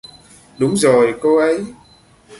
[0.57, 1.65] Đúng rồi cô ấy